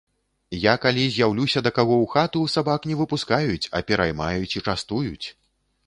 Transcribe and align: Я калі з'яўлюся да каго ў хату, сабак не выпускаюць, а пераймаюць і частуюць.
Я 0.61 0.71
калі 0.85 1.03
з'яўлюся 1.15 1.63
да 1.67 1.71
каго 1.77 1.95
ў 2.03 2.07
хату, 2.15 2.41
сабак 2.55 2.89
не 2.93 2.99
выпускаюць, 3.03 3.63
а 3.75 3.87
пераймаюць 3.93 4.53
і 4.57 4.65
частуюць. 4.67 5.27